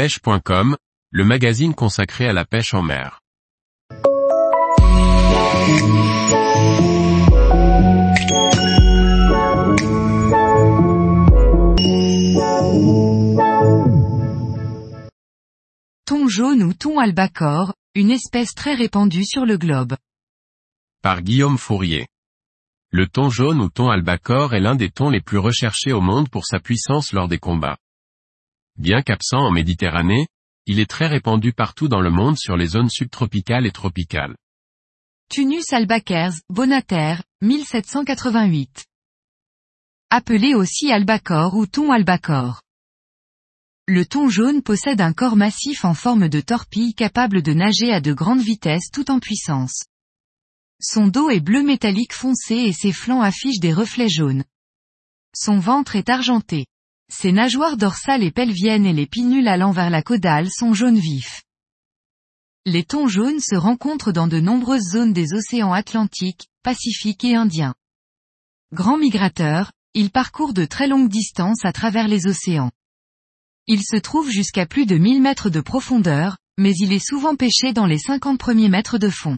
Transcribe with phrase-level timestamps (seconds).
[0.00, 0.78] pêche.com,
[1.10, 3.20] le magazine consacré à la pêche en mer.
[16.06, 19.98] Thon jaune ou thon albacore, une espèce très répandue sur le globe.
[21.02, 22.06] Par Guillaume Fourier.
[22.90, 26.30] Le thon jaune ou thon albacore est l'un des thons les plus recherchés au monde
[26.30, 27.76] pour sa puissance lors des combats.
[28.80, 30.26] Bien qu'absent en Méditerranée,
[30.64, 34.34] il est très répandu partout dans le monde sur les zones subtropicales et tropicales.
[35.28, 38.86] Tunus albacers, Bonater, 1788.
[40.08, 42.62] Appelé aussi albacore ou thon albacore.
[43.86, 48.00] Le thon jaune possède un corps massif en forme de torpille capable de nager à
[48.00, 49.84] de grandes vitesses tout en puissance.
[50.80, 54.44] Son dos est bleu métallique foncé et ses flancs affichent des reflets jaunes.
[55.36, 56.64] Son ventre est argenté.
[57.10, 61.42] Ses nageoires dorsales et pelviennes et les pinules allant vers la caudale sont jaunes vifs.
[62.66, 67.74] Les thons jaunes se rencontrent dans de nombreuses zones des océans Atlantique, Pacifique et Indien.
[68.72, 72.70] Grand migrateur, il parcourt de très longues distances à travers les océans.
[73.66, 77.72] Il se trouve jusqu'à plus de 1000 mètres de profondeur, mais il est souvent pêché
[77.72, 79.36] dans les 50 premiers mètres de fond.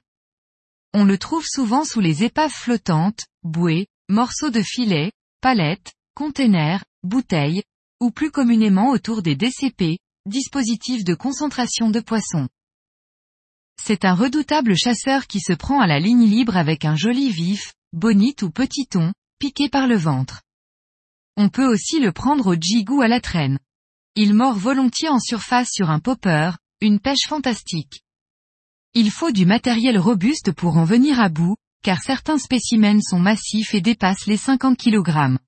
[0.93, 7.63] On le trouve souvent sous les épaves flottantes, bouées, morceaux de filets, palettes, containers, bouteilles,
[8.01, 12.49] ou plus communément autour des DCP, dispositifs de concentration de poissons.
[13.81, 17.73] C'est un redoutable chasseur qui se prend à la ligne libre avec un joli vif,
[17.93, 20.43] bonite ou petit thon, piqué par le ventre.
[21.37, 23.59] On peut aussi le prendre au jigou à la traîne.
[24.15, 28.03] Il mord volontiers en surface sur un popper, une pêche fantastique.
[28.95, 33.75] Il faut du matériel robuste pour en venir à bout, car certains spécimens sont massifs
[33.75, 35.39] et dépassent les 50 kg.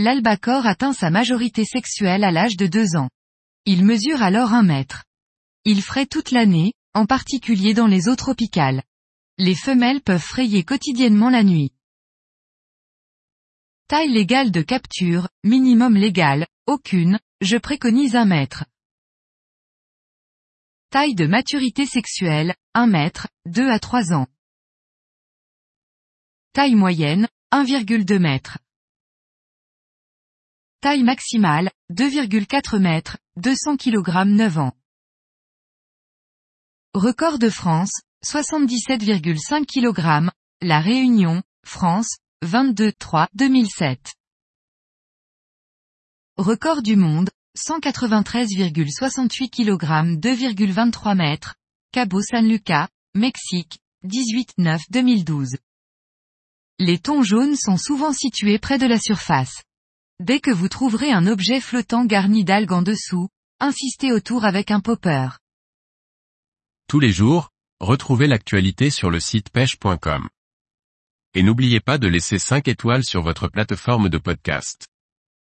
[0.00, 3.10] L'albacore atteint sa majorité sexuelle à l'âge de 2 ans.
[3.64, 5.02] Il mesure alors un mètre.
[5.64, 8.84] Il fraie toute l'année, en particulier dans les eaux tropicales.
[9.38, 11.72] Les femelles peuvent frayer quotidiennement la nuit.
[13.88, 18.66] Taille légale de capture, minimum légal, aucune, je préconise un mètre.
[20.90, 24.28] Taille de maturité sexuelle, 1 mètre, 2 à 3 ans.
[26.52, 28.58] Taille moyenne, 1,2 mètre.
[30.80, 34.72] Taille maximale, 2,4 mètres, 200 kg 9 ans.
[36.94, 37.90] Record de France,
[38.24, 40.30] 77,5 kg,
[40.62, 44.14] La Réunion, France, 22-3 2007.
[46.36, 49.84] Record du monde, 193,68 kg
[50.16, 51.56] 2,23 mètres,
[51.90, 55.56] Cabo San Lucas, Mexique, 18-9 2012.
[56.78, 59.64] Les thons jaunes sont souvent situés près de la surface.
[60.20, 63.28] Dès que vous trouverez un objet flottant garni d'algues en dessous,
[63.60, 65.28] insistez autour avec un popper.
[66.88, 70.28] Tous les jours, retrouvez l'actualité sur le site pêche.com.
[71.34, 74.88] Et n'oubliez pas de laisser 5 étoiles sur votre plateforme de podcast.